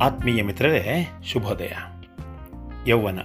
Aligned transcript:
ಆತ್ಮೀಯ 0.00 0.42
ಮಿತ್ರರೇ, 0.42 1.08
ಶುಭೋದಯ. 1.24 1.72
ಯೌವನ, 2.86 3.18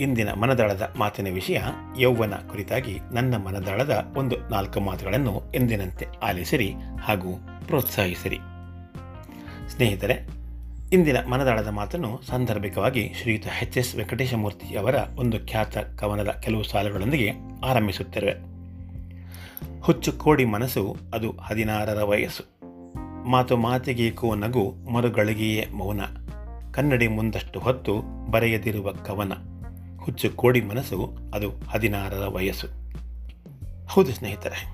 ಇಂದಿನ 0.00 0.32
ಮನದಾಳದ 0.32 0.94
ಮಾತಿನ 0.98 1.34
ವಿಷಯ, 1.34 1.60
ಯೌವನ 1.98 2.34
ಕುರಿತಾಗಿ 2.34 2.98
ನನ್ನ 3.12 3.36
ಮನದಾಳದ 3.36 4.12
ಒಂದು 4.16 4.36
ನಾಲ್ಕು 4.38 4.80
ಮಾತುಗಳನ್ನು 4.80 5.52
ಎಂದಿನಂತೆ 5.54 6.06
ಆಲಿಸಿರಿ 6.22 6.74
ಹಾಗೂ 7.02 7.48
ಪ್ರೋತ್ಸಾಹಿಸಿರಿ. 7.66 8.38
ಸ್ನೇಹಿತರೆ, 9.68 10.28
ಇಂದಿನ 10.92 11.16
ಮನದಾಳದ 11.28 11.68
ಮಾತನ್ನು 11.68 12.20
ಸಾಂದರ್ಭಿಕವಾಗಿ 12.26 13.12
ಶ್ರೀಯುತ 13.22 13.46
ಎಚ್ 13.62 13.78
ಎಸ್ 13.78 13.96
ವೆಂಕಟೇಶಮೂರ್ತಿ 13.96 14.76
ಅವರ 14.76 14.94
ಒಂದು 15.16 15.46
ಖ್ಯಾತ 15.46 15.78
ಕವನದ 15.78 16.28
ಕೆಲವು 16.28 16.62
ಸಾಲುಗಳೊಂದಿಗೆ 16.62 17.32
ಆರಂಭಿಸುತ್ತಿರುವೆ 17.64 18.34
ಹುಚ್ಚು 19.80 20.12
ಕೋಡಿ 20.12 20.44
ಮನಸ್ಸು 20.44 20.96
ಅದು 21.14 21.30
ಹದಿನಾರರ 21.30 22.02
ವಯಸ್ಸು. 22.02 22.55
ಮಾತು 23.26 23.56
ಮಾತಿಗೇಕೋ 23.56 24.34
ನಗು, 24.34 24.72
ಮರುಗಳಿಗೆಯೇ 24.92 25.66
ಮೌನ. 25.74 26.00
ಕನ್ನಡಿ 26.72 27.08
ಮುಂದಷ್ಟು 27.08 27.60
ಹೊತ್ತು 27.60 28.02
ಬರೆಯದಿರುವ 28.30 28.92
ಕವನ. 28.92 29.32
ಹುಚ್ಚು 29.98 30.30
ಕೋಡಿ 30.30 30.60
ಮನಸ್ಸು, 30.60 31.16
ಅದು 31.34 31.50
ಹದಿನಾರರ 31.50 32.26
ವಯಸ್ಸು. 32.26 32.66
ಹೌದು 33.86 34.12
ಸ್ನೇಹಿತರೆ, 34.12 34.68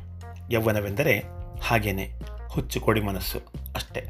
ಯೌವನವೆಂದರೆ 0.51 1.23
ಹಾಗೇನೆ, 1.63 2.13
ಹುಚ್ಚು 2.49 2.81
ಕೋಡಿ 2.81 3.01
ಮನಸ್ಸು 3.01 3.39
ಅಷ್ಟೇ. 3.75 4.07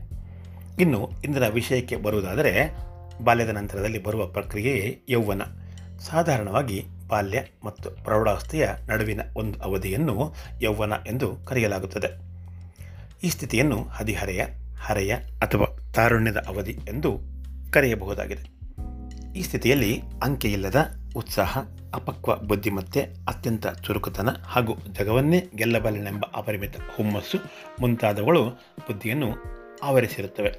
ಇನ್ನು 0.80 1.10
ಇಂದಿನ 1.24 1.48
ವಿಷಯಕ್ಕೆ 1.48 1.96
ಬರುವುದಾದರೆ 1.96 2.76
ಬಾಲ್ಯದ 3.24 3.48
ನಂತರದಲ್ಲಿ 3.48 4.02
ಬರುವ 4.02 4.26
ಪ್ರಕ್ರಿಯೆಯೇ 4.26 5.02
ಯೌವನ. 5.08 5.42
ಸಾಧಾರಣವಾಗಿ 5.98 6.84
ಬಾಲ್ಯ 7.08 7.42
ಮತ್ತು 7.64 7.90
ಪ್ರೌಢಾವಸ್ಥೆಯ 7.90 8.68
ನಡುವಿನ 8.88 9.20
ಒಂದು 9.36 9.62
ಅವಧಿಯನ್ನು 9.62 10.34
ಯೌವನ 10.60 10.92
ಎಂದು 11.06 11.36
ಕರೆಯಲಾಗುತ್ತದೆ. 11.44 12.31
ಈ 13.24 13.28
ಸ್ಥಿತಿಯನ್ನು 13.28 13.82
ಹದಿಹರೆಯ, 13.82 14.44
ಹರೆಯ 14.80 15.14
ಅಥವಾ 15.14 15.92
ತಾರುಣ್ಯದ 15.92 16.36
ಅವಧಿ 16.36 16.72
ಎಂದು 16.72 17.20
ಕರೆಯಬಹುದಾಗಿದೆ. 17.72 18.62
ಈ 19.38 19.42
ಸ್ಥಿತಿಯಲ್ಲಿ 19.42 20.00
ಅಂಕೆಯಿಲ್ಲದ 20.22 20.94
ಉತ್ಸಾಹ, 21.16 21.58
ಅಪಕ್ವ 21.94 22.36
ಬುದ್ಧಿಮತ್ತೆ, 22.36 23.00
ಅತ್ಯಂತ 23.28 23.66
ಚುರುಕುತನ 23.66 24.28
ಹಾಗೂ 24.42 24.76
ಜಗವನ್ನೇ 24.92 25.44
ಗೆಲ್ಲಬಲ್ಲನೆಂಬ 25.56 26.24
ಅಪರಿಮಿತ 26.34 26.76
ಹುಮ್ಮಸ್ಸು 26.96 27.38
ಮುಂತಾದವುಗಳು 27.80 28.48
ಬುದ್ಧಿಯನ್ನು 28.78 29.28
ಆವರಿಸಿರುತ್ತವೆ. 29.82 30.54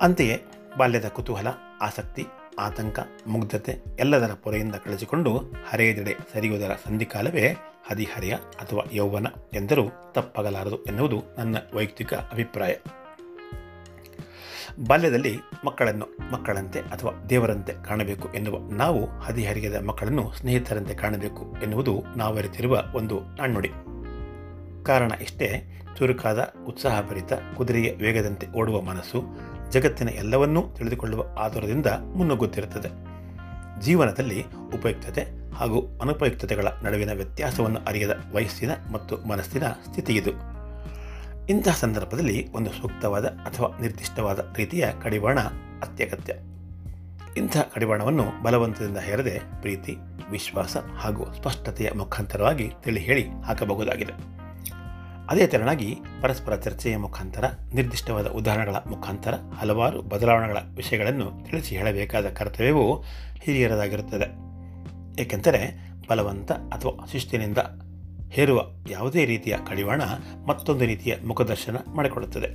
ಅಂತೆಯೇ 0.00 0.42
ಬಾಲ್ಯದ 0.78 1.08
ಕುತೂಹಲ, 1.08 1.46
ಆಸಕ್ತಿ, 1.80 2.24
ಆತಂಕ, 2.58 2.98
ಮುಗ್ಧತೆ 3.26 3.82
ಎಲ್ಲದರ 3.98 4.32
ಪೊರೆಯಿಂದ 4.32 4.74
ಕಳೆದುಕೊಂಡು 4.74 5.36
ಹರೆಯದೆಡೆ 5.68 6.16
ಸರಿಯುವುದರ 6.32 6.70
ಸಂಧಿಕಾಲವೇ 6.84 7.56
ಹದಿಹರೆಯ 7.90 8.34
ಅಥವಾ 8.34 8.88
ಯೌವನ 8.92 9.26
ಎಂದರೂ 9.54 10.12
ತಪ್ಪಾಗಲಾರದು 10.12 10.84
ಎನ್ನುವುದು 10.84 11.22
ನನ್ನ 11.38 11.56
ವೈಯಕ್ತಿಕ 11.74 12.14
ಅಭಿಪ್ರಾಯ. 12.14 12.74
ಬಾಲ್ಯದಲ್ಲಿ 14.88 15.38
ಮಕ್ಕಳನ್ನು 15.64 16.32
ಮಕ್ಕಳಂತೆ 16.32 16.80
ಅಥವಾ 16.80 17.24
ದೇವರಂತೆ 17.30 17.72
ಕಾಣಬೇಕು 17.72 18.28
ಎನ್ನುವ 18.28 18.72
ನಾವು 18.72 19.06
ಹದಿಹರಿಯದ 19.06 19.84
ಮಕ್ಕಳನ್ನು 19.84 20.32
ಸ್ನೇಹಿತರಂತೆ 20.32 20.94
ಕಾಣಬೇಕು 20.94 21.56
ಎನ್ನುವುದು 21.62 22.02
ನಾವರಿತಿರುವ 22.16 22.84
ಒಂದು 22.94 23.20
ನಾಣ್ಣುಡಿ. 23.20 23.70
ಕಾರಣ 24.84 25.12
ಇಷ್ಟೇ, 25.20 25.80
ಚುರುಕಾದ, 25.98 26.54
ಉತ್ಸಾಹಭರಿತ, 26.66 27.32
ಕುದುರೆಯ 27.56 27.92
ವೇಗದಂತೆ 27.92 28.46
ಓಡುವ 28.46 28.80
ಮನಸ್ಸು 28.80 29.22
ಜಗತ್ತಿನ 29.70 30.08
ಎಲ್ಲವನ್ನೂ 30.08 30.62
ತಿಳಿದುಕೊಳ್ಳುವ 30.74 31.24
ಆತುರದಿಂದ 31.38 31.86
ಮುನ್ನುಗ್ಗುತ್ತಿರುತ್ತದೆ. 31.86 32.88
ಜೀವನದಲ್ಲಿ 33.80 34.44
ಉಪಯುಕ್ತತೆ 34.74 35.39
ಹಾಗೂ 35.60 35.98
ಅನುಪಯುಕ್ತತೆಗಳ 36.02 36.66
ನಡುವಿನ 36.82 37.12
ವ್ಯತ್ಯಾಸವನ್ನು 37.12 37.78
ಅರಿಯದ 37.88 38.24
ವಯಸ್ಸಿನ 38.32 38.70
ಮತ್ತು 38.92 39.28
ಮನಸ್ಸಿನ 39.28 39.68
ಸ್ಥಿತಿ 39.68 40.14
ಇದು 40.14 40.30
ಇಂತಹ 41.48 41.74
ಸಂದರ್ಭದಲ್ಲಿ 41.74 42.52
ಒಂದು 42.52 42.70
ಸೂಕ್ತವಾದ 42.70 43.26
ಅಥವಾ 43.26 43.78
ನಿರ್ದಿಷ್ಟವಾದ 43.80 44.54
ರೀತಿಯ 44.56 44.86
ಕಡಿವಾಣ 45.02 45.38
ಅತ್ಯಗತ್ಯ. 45.82 46.34
ಇಂತಹ 47.36 47.60
ಕಡಿವಾಣವನ್ನು 47.60 48.42
ಬಲವಂತದಿಂದ 48.42 48.98
ಹೇರದೆ 48.98 49.40
ಪ್ರೀತಿ, 49.60 49.96
ವಿಶ್ವಾಸ 50.30 50.76
ಹಾಗೂ 50.76 51.32
ಸ್ಪಷ್ಟತೆಯ 51.32 51.90
ಮುಖಾಂತರವಾಗಿ 51.96 52.72
ತಿಳಿ 52.82 53.00
ಹೇಳಿ 53.00 53.28
ಹಾಕಬಹುದಾಗಿದೆ. 53.28 54.12
ಅದೇ 55.30 55.46
ತೆರನಾಗಿ 55.46 55.98
ಪರಸ್ಪರ 56.22 56.56
ಚರ್ಚೆಯ 56.56 56.96
ಮುಖಾಂತರ, 56.96 57.44
ನಿರ್ದಿಷ್ಟವಾದ 57.74 58.26
ಉದಾಹರಣೆಗಳ 58.26 58.76
ಮುಖಾಂತರ 58.86 59.34
ಹಲವಾರು 59.60 60.02
ಬದಲಾವಣೆಗಳ 60.02 60.56
ವಿಷಯಗಳನ್ನು 60.76 61.44
ತಿಳಿಸಿ 61.44 61.76
ಹೇಳಬೇಕಾದ 61.76 62.28
ಕರ್ತವ್ಯವು 62.28 63.04
ಹಿರಿಯರದಾಗಿರುತ್ತದೆ. 63.40 64.49
ಏಕೆಂದರೆ 65.20 65.90
ಬಲವಂತ 66.08 66.52
ಅಥವಾ 66.52 67.06
ಶಿಸ್ತಿನಿಂದ 67.06 67.58
ಹೇರುವ 68.28 68.62
ಯಾವುದೇ 68.90 69.24
ರೀತಿಯ 69.24 69.56
ಕಡಿವಾಣ 69.68 70.02
ಮತ್ತೊಂದು 70.46 70.86
ರೀತಿಯ 70.86 71.16
ಮುಖದರ್ಶನ 71.26 71.76
ಮಾಡಿಕೊಡುತ್ತದೆ. 71.94 72.46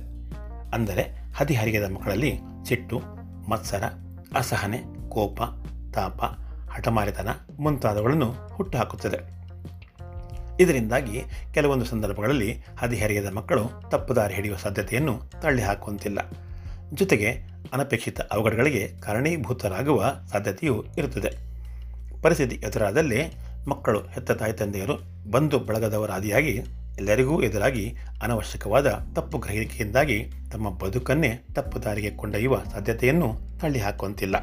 ಅಂದರೆ 0.74 1.32
ಹದಿಹರಿಯದ 1.36 1.90
ಮಕ್ಕಳಲ್ಲಿ 1.92 2.38
ಸಿಟ್ಟು, 2.68 3.02
ಮತ್ಸರ, 3.50 3.82
ಅಸಹನೆ, 4.36 5.08
ಕೋಪ, 5.08 5.42
ತಾಪ, 5.94 6.24
ಹಠಮಾರಿತನ 6.70 7.28
ಮುಂತಾದವುಗಳನ್ನು 7.60 8.32
ಹುಟ್ಟುಹಾಕುತ್ತದೆ. 8.54 9.36
ಇದರಿಂದಾಗಿ 10.60 11.22
ಕೆಲವೊಂದು 11.54 11.84
ಸಂದರ್ಭಗಳಲ್ಲಿ 11.84 12.64
ಹದಿಹರಿಯದ 12.78 13.32
ಮಕ್ಕಳು 13.32 13.64
ತಪ್ಪು 13.90 14.16
ದಾರಿ 14.16 14.34
ಹಿಡಿಯುವ 14.34 14.56
ಸಾಧ್ಯತೆಯನ್ನು 14.56 15.20
ತಳ್ಳಿ 15.42 15.62
ಹಾಕುವಂತಿಲ್ಲ 15.62 16.18
ಜೊತೆಗೆ 16.94 17.30
ಅನಪೇಕ್ಷಿತ 17.72 18.20
ಅವಘಡಗಳಿಗೆ 18.20 18.88
ಕಾರಣೀಭೂತರಾಗುವ 19.00 20.14
ಸಾಧ್ಯತೆಯೂ 20.28 20.84
ಇರುತ್ತದೆ. 20.98 21.55
ಪರಿಸ್ಥಿತಿ 22.26 22.56
ಎದುರಾದಲ್ಲಿ 22.66 23.20
ಮಕ್ಕಳು 23.68 24.00
ಹೆತ್ತ 24.14 24.32
ತಾಯಿ 24.32 24.52
ತಂದೆಯರು 24.52 24.94
ಬಂಧು 25.30 25.58
ಬಳಗದವರಾದಿಯಾಗಿ 25.68 26.54
ಎಲ್ಲರಿಗೂ 26.98 27.34
ಎದುರಾಗಿ 27.42 27.84
ಅನವಶ್ಯಕವಾದ 28.22 28.88
ತಪ್ಪು 29.14 29.36
ಗ್ರಹಿಕೆಯಿಂದಾಗಿ 29.38 30.16
ತಮ್ಮ 30.52 30.70
ಬದುಕನ್ನೇ 30.82 31.30
ತಪ್ಪು 31.54 31.78
ದಾರಿಗೆ 31.84 32.10
ಕೊಂಡೊಯ್ಯುವ 32.10 32.56
ಸಾಧ್ಯತೆಯನ್ನು 32.72 33.28
ತಳ್ಳಿ 33.60 33.78
ಹಾಕುವಂತಿಲ್ಲ 33.78 34.36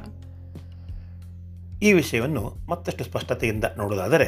ಈ 1.83 1.91
ವಿಷಯವನ್ನು 1.93 2.43
ಮತ್ತಷ್ಟು 2.69 3.03
ಸ್ಪಷ್ಟತೆಯಿಂದ 3.03 3.66
ನೋಡುವುದಾದರೆ 3.77 4.27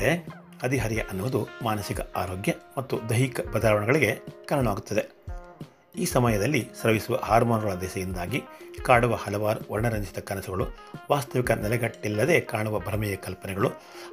ಹದಿಹರಿಯ 0.63 1.01
ಅನ್ನುವುದು 1.11 1.39
ಮಾನಸಿಕ 1.61 2.01
ಆರೋಗ್ಯ 2.15 2.51
ಮತ್ತು 2.77 2.97
ದೈಹಿಕ 3.09 3.39
ಬದಲಾವಣೆಗಳಿಗೆ 3.53 4.11
ಕಾರಣವಾಗುತ್ತದೆ. 4.49 5.03
ಈ 5.97 6.05
ಸಮಯದಲ್ಲಿ 6.05 6.67
ಸ್ರವಿಸುವ 6.81 7.15
ಹಾರ್ಮೋನ್ಗಳ 7.15 7.73
ದೆಸೆಯಿಂದಾಗಿ 7.73 8.41
ಕಾಡುವ 8.83 9.15
ಹಲವಾರು 9.15 9.73
ವರ್ಣರಂಜಿತ 9.73 10.19
ಕನಸುಗಳು, 10.19 10.65
ವಾಸ್ತವಿಕ 11.11 11.51
ನೆಲೆಗಟ್ಟಿಲ್ಲದೆ 11.51 12.39
ಕಾಣುವ 12.39 12.79
ಭ್ರಮೆಯ 12.79 13.15
ಕಲ್ಪನೆಗಳು, 13.15 13.69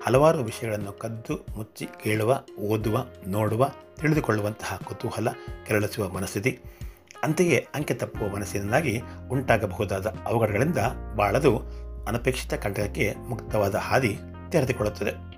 ಹಲವಾರು 0.07 0.39
ವಿಷಯಗಳನ್ನು 0.39 0.93
ಕದ್ದು 0.93 1.47
ಮುಚ್ಚಿ 1.57 1.87
ಕೇಳುವ, 1.87 2.43
ಓದುವ, 2.59 3.07
ನೋಡುವ, 3.27 3.71
ತಿಳಿದುಕೊಳ್ಳುವಂತಹ 3.97 4.81
ಕುತೂಹಲ 4.85 5.29
ಕೆರಳಿಸುವ 5.67 6.09
ಮನಸ್ಥಿತಿ, 6.09 6.61
ಅಂತೆಯೇ 7.23 7.67
ಅಂಕೆ 7.75 7.95
ತಪ್ಪುವ 7.95 8.29
ಮನಸ್ಸಿನಿಂದಾಗಿ 8.29 9.03
ಉಂಟಾಗಬಹುದಾದ 9.31 10.07
ಅವಘಡಗಳಿಂದ 10.07 10.79
ಬಾಳದು 11.17 11.59
ಅನಪೇಕ್ಷಿತ 12.09 12.55
ಕಂಟಕಕ್ಕೆ 12.55 13.15
ಮುಕ್ತವಾದ 13.29 13.75
ಹಾದಿ 13.75 14.19
ತೆರೆದುಕೊಳ್ಳುತ್ತದೆ. 14.51 15.32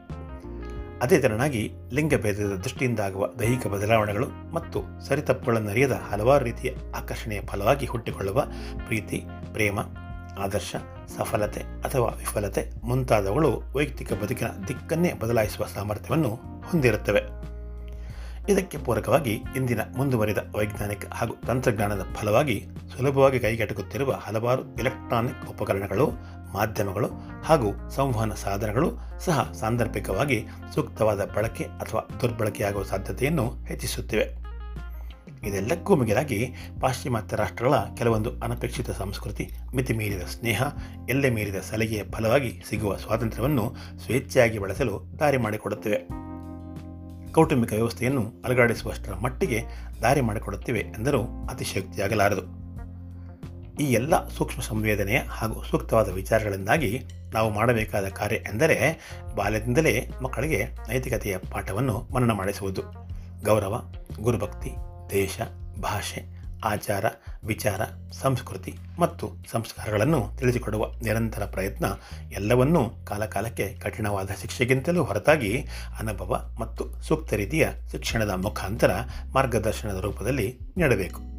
ಅದೇ 1.02 1.18
ತೆರನಾಗಿ 1.18 1.72
ಲಿಂಗಭೇದದ 1.92 2.54
ದೃಷ್ಟಿಯಿಂದಾಗುವ 2.54 3.26
ದೈಹಿಕ 3.40 3.66
ಬದಲಾವಣೆಗಳು 3.66 4.52
ಮತ್ತು 4.52 5.06
ಸರಿತಪ್ಪುಗಳನ್ನರಿಯದ 5.06 5.92
ಹಲವಾರು 5.92 6.44
ರೀತಿಯ 6.44 6.70
ಆಕರ್ಷಣೆಯ 6.96 7.40
ಫಲವಾಗಿ 7.40 7.86
ಹುಟ್ಟಿಕೊಳ್ಳುವ 7.86 8.44
ಪ್ರೀತಿ, 8.86 9.22
ಪ್ರೇಮ, 9.52 9.80
ಆದರ್ಶ, 10.38 10.76
ಸಫಲತೆ 11.18 11.60
ಅಥವಾ 11.60 12.10
ವಿಫಲತೆ 12.18 12.70
ಮುಂತಾದವುಗಳು 12.84 13.62
ವೈಯಕ್ತಿಕ 13.72 14.12
ಬದುಕಿನ 14.12 14.48
ದಿಕ್ಕನ್ನೇ 14.68 15.12
ಬದಲಾಯಿಸುವ 15.12 15.66
ಸಾಮರ್ಥ್ಯವನ್ನು 15.74 16.28
ಹೊಂದಿರುತ್ತವೆ. 16.70 17.44
ಇದಕ್ಕೆ 18.48 18.78
ಪೂರಕವಾಗಿ 18.78 19.42
ಇಂದಿನ 19.56 19.80
ಮುಂದುವರಿದ 19.96 20.38
ವೈಜ್ಞಾನಿಕ 20.56 21.06
ಹಾಗೂ 21.12 21.34
ತಂತ್ರಜ್ಞಾನದ 21.46 22.06
ಫಲವಾಗಿ 22.14 22.66
ಸುಲಭವಾಗಿ 22.96 23.38
ಕೈಗೆಟುಕುತ್ತಿರುವ 23.40 24.12
ಹಲವಾರು 24.12 24.74
ಎಲೆಕ್ಟ್ರಾನಿಕ್ 24.74 25.50
ಉಪಕರಣಗಳು 25.50 26.10
ಮಾಧ್ಯಮಗಳು 26.54 27.08
ಹಾಗೂ 27.44 27.90
ಸಂವಹನ 27.90 28.32
ಸಾಧನಗಳು 28.32 28.98
ಸಹ 29.20 29.52
ಸಾಂದರ್ಭಿಕವಾಗಿ 29.52 30.46
ಸೂಕ್ತವಾದ 30.74 31.24
ಬಳಕೆ 31.24 31.64
ಅಥವಾ 31.64 32.08
ದುರ್ಬಳಕೆಯಾಗುವ 32.20 32.82
ಸಾಧ್ಯತೆಯನ್ನು 32.82 33.64
ಹೆಚ್ಚಿಸುತ್ತಿವೆ. 33.64 34.44
ಇದೆಲ್ಲಕ್ಕೂ 35.46 35.96
ಮಿಗಿಲಾಗಿ 35.96 36.54
ಪಾಶ್ಚಿಮಾತ್ಯ 36.80 37.36
ರಾಷ್ಟ್ರಗಳ 37.36 37.74
ಕೆಲವೊಂದು 37.96 38.30
ಅನಪೇಕ್ಷಿತ 38.40 38.90
ಸಂಸ್ಕೃತಿ 38.90 39.50
ಮಿತಿಮೀರಿದ 39.74 40.22
ಸ್ನೇಹ, 40.22 40.62
ಎಲ್ಲೆ 41.08 41.30
ಮೀರಿದ 41.30 41.56
ಸಲಿಗೆಯ 41.56 42.02
ಫಲವಾಗಿ 42.12 42.62
ಸಿಗುವ 42.68 42.96
ಸ್ವಾತಂತ್ರ್ಯವನ್ನು 42.96 43.76
ಸ್ವೇಚ್ಛೆಯಾಗಿ 44.04 44.58
ಬಳಸಲು 44.58 45.18
ದಾರಿ 45.18 45.36
ಮಾಡಿಕೊಡುತ್ತಿವೆ. 45.36 45.98
ಕೌಟುಂಬಿಕ 47.32 47.72
ವ್ಯವಸ್ಥೆಯನ್ನು 47.72 48.42
ಅಲುಗಾಡಿಸುವಷ್ಟರ 48.44 49.14
ಮಟ್ಟಿಗೆ 49.14 49.64
ದಾರಿ 50.02 50.20
ಮಾಡಿಕೊಡುತ್ತಿವೆ 50.20 50.80
ಎಂದರೂ 50.80 51.46
ಅತಿಶಯೋಕ್ತಿಯಾಗಲಾರದು. 51.50 52.63
ಈ 53.80 53.84
ಎಲ್ಲ 53.84 54.28
ಸೂಕ್ಷ್ಮ 54.28 54.62
ಸಂವೇದನೆಯ 54.62 55.18
ಹಾಗೂ 55.28 55.62
ಸೂಕ್ತವಾದ 55.62 56.08
ವಿಚಾರಗಳಿಂದಾಗಿ 56.08 57.04
ನಾವು 57.32 57.50
ಮಾಡಬೇಕಾದ 57.50 58.08
ಕಾರ್ಯ 58.08 58.36
ಎಂದರೆ 58.36 58.98
ಬಾಲ್ಯದಿಂದಲೇ 59.34 60.10
ಮಕ್ಕಳಿಗೆ 60.22 60.64
ನೈತಿಕತೆಯ 60.64 61.38
ಪಾಠವನ್ನು 61.38 62.08
ಮನನ 62.14 62.32
ಮಾಡಿಸುವುದು. 62.32 62.82
ಗೌರವ, 63.44 63.82
ಗುರುಭಕ್ತಿ, 64.20 64.70
ದೇಶ, 65.10 65.40
ಭಾಷೆ, 65.82 66.34
ಆಚಾರ, 66.64 67.04
ವಿಚಾರ, 67.44 67.80
ಸಂಸ್ಕೃತಿ 68.12 68.74
ಮತ್ತು 68.98 69.30
ಸಂಸ್ಕಾರಗಳನ್ನು 69.50 70.30
ತಿಳಿಸಿಕೊಡುವ 70.38 70.86
ನಿರಂತರ 71.02 71.44
ಪ್ರಯತ್ನ 71.44 71.84
ಎಲ್ಲವನ್ನೂ 72.32 72.90
ಕಾಲಕಾಲಕ್ಕೆ 73.04 73.74
ಕಠಿಣವಾದ 73.74 74.30
ಶಿಕ್ಷೆಗಿಂತಲೂ 74.40 75.04
ಹೊರತಾಗಿ 75.04 75.66
ಅನುಭವ 75.98 76.50
ಮತ್ತು 76.60 77.02
ಸೂಕ್ತ 77.02 77.32
ರೀತಿಯ 77.32 77.68
ಶಿಕ್ಷಣದ 77.90 78.30
ಮುಖಾಂತರ 78.30 78.90
ಮಾರ್ಗದರ್ಶನದ 79.32 80.00
ರೂಪದಲ್ಲಿ 80.00 80.58
ನೀಡಬೇಕು. 80.76 81.33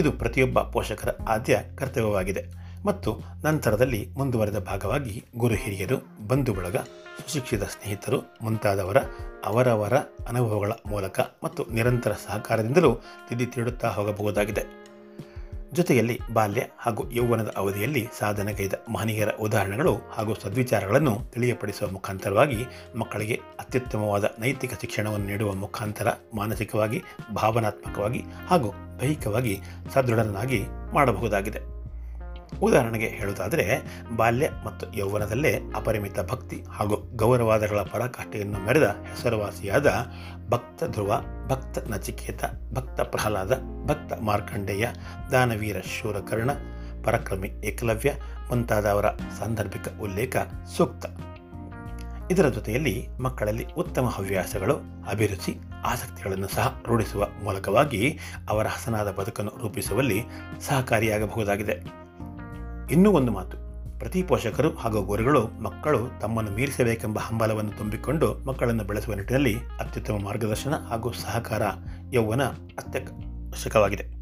ಇದು 0.00 0.12
ಪ್ರತಿಯೊಬ್ಬ 0.12 0.60
ಪೋಷಕರ 0.60 1.10
ಆದ್ಯ 1.28 1.60
ಕರ್ತವ್ಯವಾಗಿದೆ. 1.76 2.44
ಮತ್ತು 2.86 3.10
ನಂತರದಲ್ಲಿ 3.44 4.08
ಮುಂದುವರೆದ 4.16 4.58
ಭಾಗವಾಗಿ 4.58 5.24
ಗುರು 5.36 5.54
ಹಿರಿಯರು 5.54 6.28
ಬಂಧು 6.28 6.52
ಬಳಗ 6.54 6.76
ಸುಶಿಕ್ಷಿತ 6.76 7.62
ಸ್ನೇಹಿತರು 7.62 8.18
ಮುಂತಾದವರ 8.42 8.96
ಅವರವರ 9.44 9.96
ಅನುಭವಗಳ 10.28 10.72
ಮೂಲಕ 10.86 11.20
ಮತ್ತು 11.44 11.64
ನಿರಂತರ 11.64 12.12
ಸಹಕಾರದಿಂದಲೂ 12.12 12.94
ತಿದ್ದಿ 13.28 13.46
ತೀಡುತ್ತಾ 13.46 13.88
ಹೋಗಬಹುದಾಗಿದೆ. 13.88 14.64
ಜೊತೆಯಲ್ಲಿ 15.74 16.20
ಬಾಲ್ಯ 16.32 16.62
ಹಾಗೂ 16.78 17.10
ಯೌವನದ 17.10 17.54
ಅವಧಿಯಲ್ಲಿ 17.56 18.08
ಸಾಧನೆಗೈದ 18.18 18.72
ಮಹನೀಯರ 18.92 19.28
ಉದಾಹರಣೆಗಳು 19.40 19.96
ಹಾಗೂ 20.10 20.34
ಸದ್ವಿಚಾರಗಳನ್ನು 20.34 21.30
ತಿಳಿಯಪಡಿಸುವ 21.32 21.88
ಮುಖಾಂತರವಾಗಿ 21.90 22.66
ಮಕ್ಕಳಿಗೆ 22.96 23.40
ಅತ್ಯುತ್ತಮವಾದ 23.60 24.24
ನೈತಿಕ 24.38 24.74
ಶಿಕ್ಷಣವನ್ನು 24.80 25.26
ನೀಡುವ 25.26 25.52
ಮುಖಾಂತರ 25.54 26.08
ಮಾನಸಿಕವಾಗಿ, 26.34 27.02
ಭಾವನಾತ್ಮಕವಾಗಿ 27.34 28.22
ಹಾಗೂ 28.48 28.72
ದೈಹಿಕವಾಗಿ 29.00 29.60
ಸದೃಢನಾಗಿ 29.94 30.62
ಮಾಡಬಹುದಾಗಿದೆ. 30.94 31.79
ಉದಾಹರಣೆಗೆ 32.58 33.06
ಹೇಳುವುದಾದರೆ, 33.06 33.82
ಬಾಲ್ಯ 34.16 34.50
ಮತ್ತು 34.64 34.96
ಯೌವನದಲ್ಲೇ 34.96 35.60
ಅಪರಿಮಿತ 35.76 36.20
ಭಕ್ತಿ 36.20 36.64
ಹಾಗೂ 36.70 37.16
ಗೌರವಾದಗಳ 37.16 37.80
ಪರಾಕಾಷ್ಠೆಯನ್ನು 37.80 38.58
ಮೆರೆದ 38.58 38.82
ಹೆಸರುವಾಸಿಯಾದ 38.82 40.06
ಭಕ್ತ 40.48 40.84
ಧ್ರುವ 40.84 41.20
ಭಕ್ತ 41.46 41.78
ನಚಿಕೇತ, 41.88 42.44
ಭಕ್ತ 42.72 43.00
ಪ್ರಹ್ಲಾದ, 43.00 43.52
ಭಕ್ತ 43.86 44.12
ಮಾರ್ಕಂಡೇಯ, 44.20 44.86
ದಾನವೀರ 45.30 45.80
ಶೂರಕರ್ಣ, 45.80 46.50
ಪರಕ್ರಮಿ 47.04 47.48
ಏಕಲವ್ಯ 47.48 48.12
ಮುಂತಾದವರ 48.48 49.08
ಸಾಂದರ್ಭಿಕ 49.08 49.82
ಉಲ್ಲೇಖ 50.00 50.36
ಸೂಕ್ತ. 50.76 51.06
ಇದರ 52.32 52.48
ಜೊತೆಯಲ್ಲಿ 52.48 53.08
ಮಕ್ಕಳಲ್ಲಿ 53.20 53.64
ಉತ್ತಮ 53.64 54.08
ಹವ್ಯಾಸಗಳು, 54.08 54.76
ಅಭಿರುಚಿ, 55.10 55.56
ಆಸಕ್ತಿಗಳನ್ನು 55.84 56.48
ಸಹ 56.48 56.80
ರೂಢಿಸುವ 56.86 57.26
ಮೂಲಕವಾಗಿ 57.44 58.18
ಅವರ 58.48 58.66
ಹಸನಾದ 58.66 59.10
ಬದುಕನ್ನು 59.10 59.52
ರೂಪಿಸುವಲ್ಲಿ 59.58 60.22
ಸಹಕಾರಿಯಾಗಬಹುದಾಗಿದೆ. 60.60 62.09
ಇನ್ನೂ 62.90 63.10
ಒಂದು 63.10 63.32
ಮಾತು. 63.32 63.56
ಪ್ರತಿ 63.98 64.22
ಪೋಷಕರು 64.22 64.74
ಹಾಗೂ 64.74 65.02
ಗುರುಗಳು 65.02 65.46
ಮಕ್ಕಳು 65.46 66.20
ತಮ್ಮನ್ನು 66.20 66.50
ಮೀರಿಸಬೇಕೆಂಬ 66.50 67.18
ಹಂಬಲವನ್ನು 67.18 67.78
ತುಂಬಿಕೊಂಡು 67.78 68.46
ಮಕ್ಕಳನ್ನು 68.46 68.84
ಬೆಳೆಸುವ 68.84 69.14
ನಿಟ್ಟಿನಲ್ಲಿ 69.14 69.56
ಅತ್ಯುತ್ತಮ 69.80 70.18
ಮಾರ್ಗದರ್ಶನ 70.24 70.74
ಹಾಗೂ 70.74 71.12
ಸಹಕಾರ 71.12 71.62
ಯೌವನ 72.12 72.42
ಅತ್ಯವಶ್ಯಕವಾಗಿದೆ. 72.42 74.20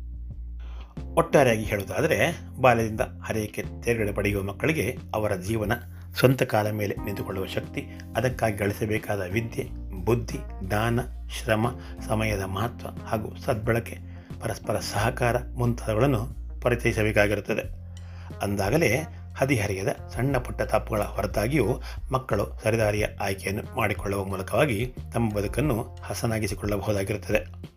ಒಟ್ಟಾರೆಯಾಗಿ 1.15 1.65
ಹೇಳುವುದಾದರೆ, 1.65 2.38
ಬಾಲ್ಯದಿಂದ 2.61 3.00
ಹರೆಯಕ್ಕೆ 3.00 3.62
ತೇರ್ಗಡೆ 3.82 4.12
ಪಡೆಯುವ 4.12 4.43
ಮಕ್ಕಳಿಗೆ 4.43 4.99
ಅವರ 5.14 5.35
ಜೀವನ, 5.35 5.73
ಸ್ವಂತ 6.19 6.43
ಕಾಲ 6.43 6.71
ಮೇಲೆ 6.71 6.97
ನಿಂತುಕೊಳ್ಳುವ 7.05 7.47
ಶಕ್ತಿ, 7.47 7.81
ಅದಕ್ಕಾಗಿ 8.17 8.56
ಗಳಿಸಬೇಕಾದ 8.56 9.23
ವಿದ್ಯೆ, 9.32 9.69
ಬುದ್ಧಿ 10.05 10.71
ದಾನ 10.71 11.00
ಶ್ರಮ, 11.29 11.67
ಸಮಯದ 12.09 12.43
ಮಹತ್ವ 12.43 12.88
ಹಾಗೂ 13.06 13.37
ಸದ್ಬಳಕೆ, 13.44 13.99
ಪರಸ್ಪರ 14.41 14.79
ಸಹಕಾರ 14.79 15.37
ಮುಂತಾದವುಗಳನ್ನು 15.56 16.38
ಪರಿಚಯಿಸಬೇಕಾಗಿರುತ್ತದೆ. 16.61 17.78
ಅಂದಾಗಲೇ 18.43 19.07
ಹದಿಹರೆಯದ 19.37 19.89
ಸಣ್ಣ 19.89 20.39
ಪುಟ್ಟ 20.39 20.63
ತಪ್ಪುಗಳ 20.63 21.03
ಹೊರತಾಗಿಯೂ 21.03 21.83
ಮಕ್ಕಳು 22.13 22.61
ಸರಿದಾರಿಯ 22.65 23.07
ಆಯ್ಕೆಯನ್ನು 23.21 23.77
ಮಾಡಿಕೊಳ್ಳುವ 23.77 24.25
ಮೂಲಕವಾಗಿ 24.25 24.95
ತಮ್ಮ 25.13 25.31
ಬದುಕನ್ನು 25.31 25.99
ಹಸನಾಗಿಸಿಕೊಳ್ಳಬಹುದಾಗಿರುತ್ತದೆ. 26.03 27.69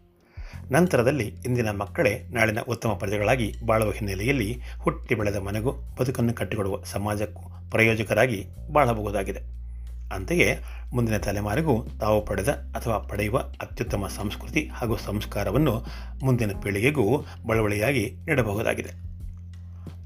ನಂತರದಲ್ಲಿ 0.72 1.24
ಇಂದಿನ 1.24 1.72
ಮಕ್ಕಳೇ 1.72 2.28
ನಾಳಿನ 2.32 2.60
ಉತ್ತಮ 2.60 2.94
ಪ್ರಜೆಗಳಾಗಿ 2.94 3.54
ಬಾಳುವ 3.66 3.92
ಹಿನ್ನೆಲೆಯಲ್ಲಿ 3.92 4.62
ಹುಟ್ಟಿ 4.80 5.16
ಬೆಳೆದ 5.16 5.36
ಮನೆಗೂ 5.36 5.72
ಬದುಕನ್ನು 5.72 6.34
ಕಟ್ಟಿಕೊಡುವ 6.34 6.84
ಸಮಾಜಕ್ಕೂ 6.84 7.72
ಪ್ರಯೋಜಕರಾಗಿ 7.72 8.46
ಬಾಳಬಹುದಾಗಿದೆ. 8.72 9.40
ಅಂತೆಯೇ 10.16 10.64
ಮುಂದಿನ 10.94 11.18
ತಲೆಮಾರಿಗೂ 11.18 11.88
ತಾವು 12.00 12.26
ಪಡೆದ 12.26 12.50
ಅಥವಾ 12.50 12.98
ಪಡೆಯುವ 12.98 13.38
ಅತ್ಯುತ್ತಮ 13.38 14.08
ಸಂಸ್ಕೃತಿ 14.08 14.68
ಹಾಗೂ 14.68 14.98
ಸಂಸ್ಕಾರವನ್ನು 14.98 15.86
ಮುಂದಿನ 16.24 16.52
ಪೀಳಿಗೆಗೂ 16.64 17.26
ಬಳುವಳಿಯಾಗಿ 17.48 18.12
ನೀಡಬಹುದಾಗಿದೆ. 18.26 19.11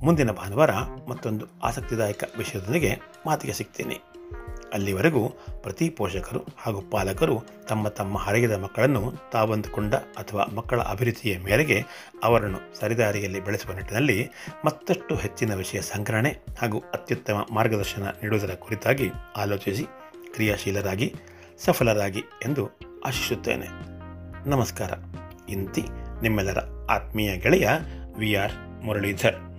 ಮುಂದಿನ 0.03 0.31
ಭಾನುವಾರ 0.31 0.69
ಮತ್ತೊಂದು 1.07 1.45
ಆಸಕ್ತಿದಾಯಕ 1.63 2.23
ವಿಷಯದೊಂದಿಗೆ 2.37 2.99
ಮಾತಿಗೆ 3.25 3.53
ಸಿಗ್ತೇನೆ. 3.53 4.01
ಅಲ್ಲಿವರೆಗೂ 4.73 5.29
ಪ್ರತಿ 5.61 5.89
ಪೋಷಕರು 5.89 6.45
ಹಾಗೂ 6.57 6.81
ಪಾಲಕರು 6.81 7.43
ತಮ್ಮ 7.69 7.87
ತಮ್ಮ 7.87 8.17
ಹರಗಿದ 8.17 8.51
ಮಕ್ಕಳನ್ನು 8.51 9.13
ತಾವಂದುಕೊಂಡ 9.31 9.93
ಅಥವಾ 9.95 10.45
ಮಕ್ಕಳ 10.55 10.81
ಅಭಿರುಚಿಯ 10.81 11.37
ಮೇರೆಗೆ 11.37 11.83
ಅವರನ್ನು 12.23 12.79
ಸರಿದಾರಿಯಲ್ಲಿ 12.79 13.39
ಬೆಳೆಸುವ 13.39 13.73
ನಿಟ್ಟಿನಲ್ಲಿ 13.73 14.29
ಮತ್ತಷ್ಟು 14.65 15.15
ಹೆಚ್ಚಿನ 15.15 15.55
ವಿಷಯ 15.55 15.81
ಸಂಗ್ರಹಣೆ 15.81 16.29
ಹಾಗೂ 16.61 16.79
ಅತ್ಯುತ್ತಮ 16.79 17.45
ಮಾರ್ಗದರ್ಶನ 17.51 18.03
ನೀಡುವುದರ 18.03 18.53
ಕುರಿತಾಗಿ 18.53 19.09
ಆಲೋಚಿಸಿ, 19.37 19.83
ಕ್ರಿಯಾಶೀಲರಾಗಿ, 20.33 21.15
ಸಫಲರಾಗಿ 21.65 22.19
ಎಂದು 22.19 22.69
ಆಶಿಸುತ್ತೇನೆ. 23.05 23.67
ನಮಸ್ಕಾರ. 24.49 24.91
ಇಂತಿ 25.49 25.83
ನಿಮ್ಮೆಲ್ಲರ 26.21 26.57
ಆತ್ಮೀಯ 26.89 27.37
ಗೆಳೆಯ 27.37 27.69
ವಿ 28.17 28.33
ಆರ್ 28.35 28.83
ಮುರಳೀಧರ್. 28.83 29.54